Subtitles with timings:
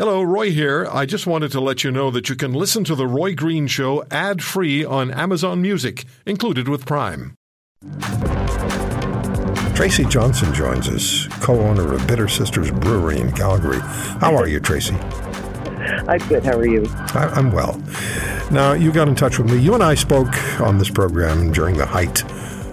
[0.00, 0.88] Hello, Roy here.
[0.90, 3.66] I just wanted to let you know that you can listen to The Roy Green
[3.66, 7.34] Show ad free on Amazon Music, included with Prime.
[9.74, 13.80] Tracy Johnson joins us, co owner of Bitter Sisters Brewery in Calgary.
[13.80, 14.94] How are you, Tracy?
[16.08, 16.46] I'm good.
[16.46, 16.86] How are you?
[17.12, 17.78] I, am well.
[18.50, 19.58] Now, you got in touch with me.
[19.58, 22.24] You and I spoke on this program during the height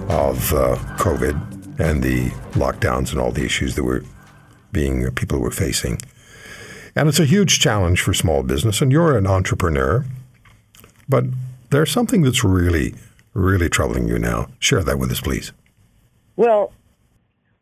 [0.10, 4.06] of uh, COVID and the lockdowns and all the issues that were
[4.72, 6.00] being people were facing.
[6.98, 8.82] And it's a huge challenge for small business.
[8.82, 10.04] And you're an entrepreneur,
[11.08, 11.26] but
[11.70, 12.96] there's something that's really,
[13.36, 14.48] really troubling you now.
[14.58, 15.52] Share that with us, please.
[16.38, 16.74] Well,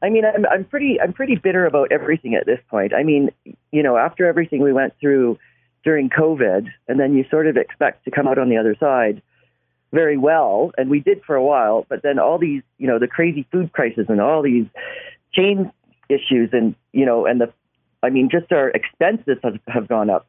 [0.01, 2.93] I mean, I'm, I'm pretty, I'm pretty bitter about everything at this point.
[2.93, 3.29] I mean,
[3.71, 5.37] you know, after everything we went through
[5.83, 9.21] during COVID, and then you sort of expect to come out on the other side
[9.91, 11.85] very well, and we did for a while.
[11.89, 14.65] But then all these, you know, the crazy food crisis and all these
[15.33, 15.73] chain
[16.07, 17.51] issues, and you know, and the,
[18.05, 20.27] I mean, just our expenses have, have gone up.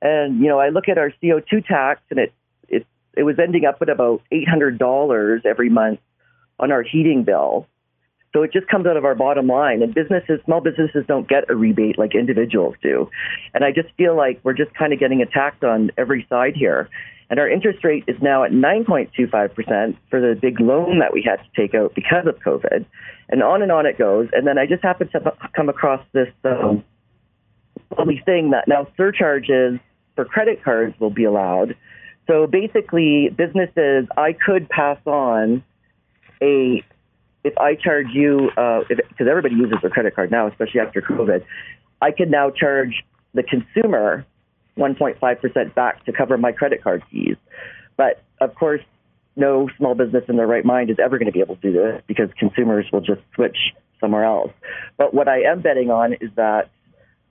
[0.00, 2.32] And you know, I look at our CO2 tax, and it
[2.68, 6.00] it it was ending up at about eight hundred dollars every month
[6.58, 7.66] on our heating bill
[8.34, 9.82] so it just comes out of our bottom line.
[9.82, 13.10] And businesses, small businesses don't get a rebate like individuals do.
[13.54, 16.88] And I just feel like we're just kind of getting attacked on every side here.
[17.30, 21.36] And our interest rate is now at 9.25% for the big loan that we had
[21.36, 22.86] to take out because of COVID.
[23.28, 24.28] And on and on it goes.
[24.32, 26.84] And then I just happened to come across this um,
[27.96, 29.78] lovely thing that now surcharges
[30.14, 31.76] for credit cards will be allowed.
[32.26, 35.62] So basically, businesses, I could pass on
[36.42, 36.82] a
[37.44, 41.44] if I charge you, because uh, everybody uses their credit card now, especially after COVID,
[42.02, 44.26] I can now charge the consumer
[44.76, 47.36] 1.5% back to cover my credit card fees.
[47.96, 48.82] But of course,
[49.36, 51.72] no small business in their right mind is ever going to be able to do
[51.72, 53.56] this because consumers will just switch
[54.00, 54.52] somewhere else.
[54.96, 56.70] But what I am betting on is that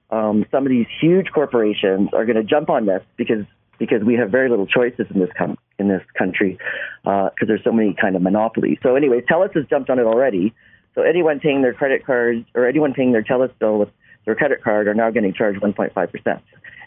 [0.09, 3.45] um, some of these huge corporations are going to jump on this because
[3.79, 6.57] because we have very little choices in this com- in this country
[7.03, 8.77] because uh, there's so many kind of monopolies.
[8.81, 10.53] So anyway, TELUS has jumped on it already.
[10.95, 13.89] So anyone paying their credit cards or anyone paying their TELUS bill with
[14.25, 16.41] their credit card are now getting charged 1.5 percent,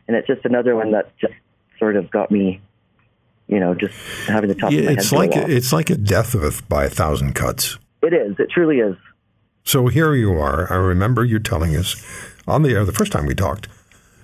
[0.09, 1.35] and it's just another one that just
[1.79, 2.61] sort of got me,
[3.47, 3.95] you know, just
[4.27, 5.17] having the top yeah, of my it's head.
[5.17, 7.79] Like a, it's like a death of a, by a thousand cuts.
[8.03, 8.35] It is.
[8.39, 8.97] It truly is.
[9.65, 10.73] So here you are.
[10.73, 11.97] I remember you telling us
[12.47, 13.69] on the air the first time we talked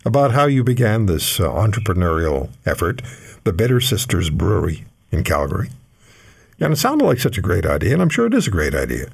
[0.04, 3.02] about how you began this uh, entrepreneurial effort,
[3.44, 5.70] the Bitter Sisters Brewery in Calgary.
[6.60, 8.74] And it sounded like such a great idea, and I'm sure it is a great
[8.74, 9.10] idea.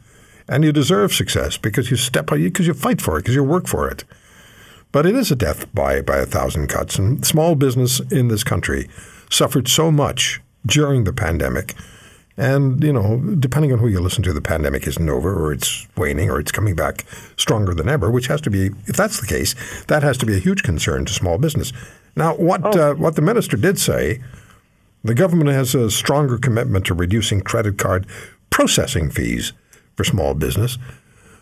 [0.48, 3.42] And you deserve success because you step by because you fight for it, because you
[3.42, 4.04] work for it.
[4.92, 8.44] But it is a death by by a thousand cuts, and small business in this
[8.44, 8.88] country
[9.30, 11.74] suffered so much during the pandemic
[12.36, 15.86] and, you know, depending on who you listen to, the pandemic isn't over or it's
[15.96, 17.04] waning or it's coming back
[17.36, 19.54] stronger than ever, which has to be, if that's the case,
[19.84, 21.72] that has to be a huge concern to small business.
[22.16, 22.92] Now, what, oh.
[22.92, 24.20] uh, what the minister did say,
[25.04, 28.06] the government has a stronger commitment to reducing credit card
[28.50, 29.52] processing fees
[29.96, 30.78] for small business.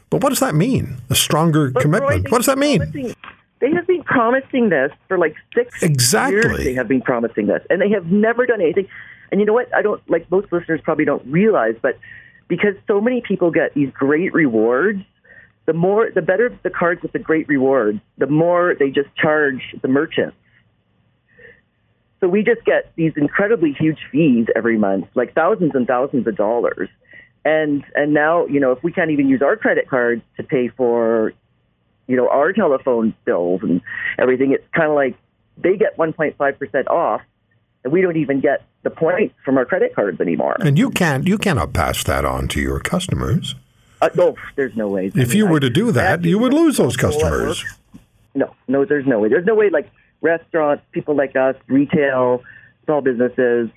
[0.08, 0.96] But what does that mean?
[1.08, 2.24] A stronger but commitment?
[2.24, 3.14] Roy, what does that mean?
[3.60, 6.36] They have been promising this for like six exactly.
[6.36, 6.64] years.
[6.64, 8.88] They have been promising this, and they have never done anything.
[9.30, 9.74] And you know what?
[9.74, 11.98] I don't like most listeners probably don't realize, but
[12.48, 15.02] because so many people get these great rewards,
[15.66, 19.62] the more the better the cards with the great rewards, the more they just charge
[19.82, 20.36] the merchants.
[22.20, 26.36] So we just get these incredibly huge fees every month, like thousands and thousands of
[26.36, 26.88] dollars.
[27.44, 30.68] And and now, you know, if we can't even use our credit cards to pay
[30.68, 31.32] for,
[32.06, 33.80] you know, our telephone bills and
[34.18, 35.16] everything, it's kind of like
[35.56, 37.22] they get 1.5% off
[37.84, 40.56] and we don't even get the points from our credit cards anymore.
[40.60, 43.54] And you can't you cannot pass that on to your customers.
[44.00, 45.06] Uh, no, there's no way.
[45.06, 47.64] If I mean, you were to do that, you would lose those customers.
[48.34, 49.28] No, no, there's no way.
[49.28, 49.90] There's no way like
[50.22, 52.42] restaurants, people like us, retail,
[52.84, 53.68] small businesses,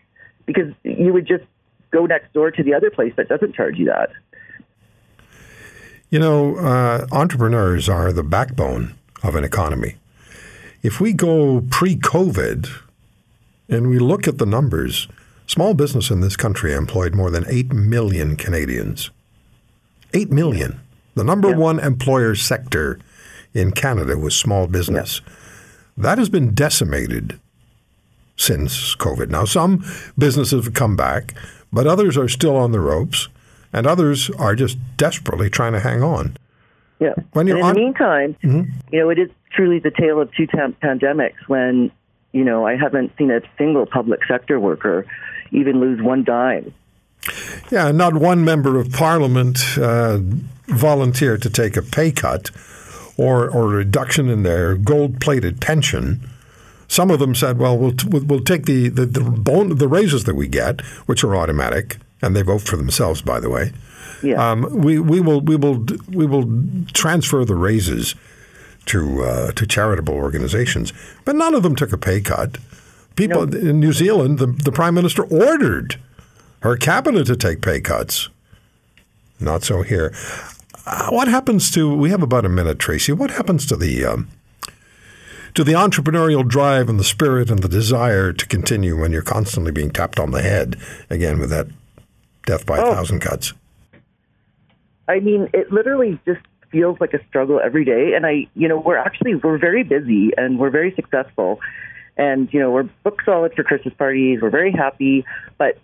[0.46, 1.44] because you would just
[1.92, 4.12] go next door to the other place that doesn't charge you that.
[6.10, 9.96] You know, uh, entrepreneurs are the backbone of an economy.
[10.84, 12.70] If we go pre-COVID,
[13.74, 15.08] and we look at the numbers,
[15.48, 19.10] small business in this country employed more than 8 million Canadians.
[20.14, 20.80] 8 million.
[21.16, 21.58] The number yeah.
[21.58, 23.00] one employer sector
[23.54, 25.22] in Canada was small business.
[25.26, 25.34] Yeah.
[25.98, 27.40] That has been decimated
[28.36, 29.30] since COVID.
[29.30, 29.86] Now, some
[30.18, 31.34] businesses have come back,
[31.72, 33.28] but others are still on the ropes,
[33.72, 36.38] and others are just desperately trying to hang on.
[37.00, 37.14] Yeah.
[37.34, 38.72] When you're in on- the meantime, mm-hmm.
[38.92, 41.92] you know, it is truly the tale of two tam- pandemics when
[42.34, 45.06] you know, I haven't seen a single public sector worker
[45.52, 46.74] even lose one dime.
[47.72, 50.20] Yeah, not one member of parliament uh,
[50.68, 52.50] volunteered to take a pay cut
[53.16, 56.28] or, or a reduction in their gold plated pension.
[56.88, 60.36] Some of them said, well, we'll, we'll take the, the, the, bone, the raises that
[60.36, 63.72] we get, which are automatic, and they vote for themselves, by the way.
[64.22, 64.52] Yeah.
[64.52, 66.50] Um, we, we, will, we, will, we will
[66.94, 68.16] transfer the raises
[68.88, 70.94] to, uh, to charitable organizations.
[71.26, 72.58] But none of them took a pay cut.
[73.16, 73.58] People No.
[73.58, 76.00] in New Zealand, the, the prime minister ordered
[76.62, 78.30] her cabinet to take pay cuts.
[79.40, 80.14] Not so here.
[80.86, 81.94] Uh, what happens to?
[81.96, 83.12] We have about a minute, Tracy.
[83.14, 84.28] What happens to the um,
[85.54, 89.72] to the entrepreneurial drive and the spirit and the desire to continue when you're constantly
[89.72, 90.76] being tapped on the head
[91.10, 91.68] again with that
[92.46, 92.94] death by a Oh.
[92.96, 93.54] thousand cuts?
[95.08, 96.42] I mean, it literally just
[96.74, 98.12] feels like a struggle every day.
[98.16, 101.62] And I, you know, we're actually we're very busy and we're very successful,
[102.18, 104.40] and you know, we're booked solid for Christmas parties.
[104.42, 105.24] We're very happy,
[105.58, 105.78] but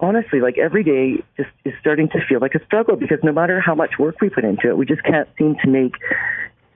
[0.00, 3.60] honestly, like every day just is starting to feel like a struggle because no matter
[3.60, 5.94] how much work we put into it, we just can't seem to make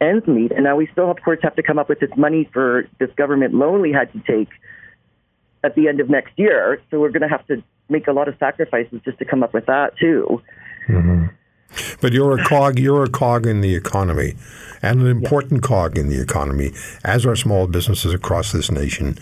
[0.01, 0.53] ends meet.
[0.53, 3.11] And now we still, of course, have to come up with this money for this
[3.17, 4.49] government loan we had to take
[5.65, 6.81] at the end of next year.
[6.91, 9.55] So we're going to have to make a lot of sacrifices just to come up
[9.55, 10.43] with that too.
[10.89, 11.27] Mm-hmm.
[12.01, 12.79] But you're a cog.
[12.79, 14.35] You're a cog in the economy,
[14.83, 16.73] and an important cog in the economy,
[17.05, 19.19] as are small businesses across this nation.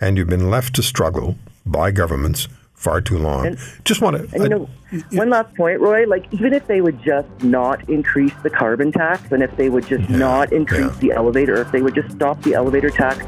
[0.00, 3.46] And you've been left to struggle by governments far too long.
[3.46, 4.22] And- Just want to.
[4.34, 4.68] And you know,
[5.12, 6.04] one last point, Roy.
[6.06, 9.86] Like, even if they would just not increase the carbon tax, and if they would
[9.86, 10.98] just not increase yeah.
[11.00, 13.24] the elevator, if they would just stop the elevator tax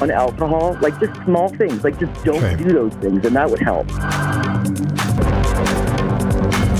[0.00, 2.56] on alcohol, like just small things, like just don't Okay.
[2.64, 3.86] do those things, and that would help.